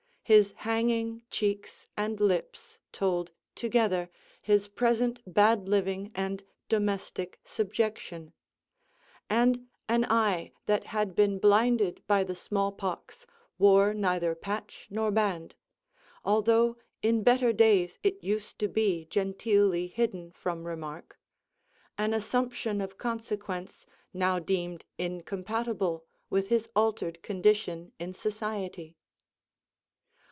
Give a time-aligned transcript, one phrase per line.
[0.23, 4.09] His hanging cheeks and lips told, together,
[4.41, 8.31] his present bad living and domestic subjection;
[9.29, 13.25] and an eye that had been blinded by the smallpox
[13.57, 15.55] wore neither patch nor band,
[16.23, 21.19] although in better days it used to be genteelly hidden from remark,
[21.97, 28.95] an assumption of consequence now deemed incompatible with his altered condition in society.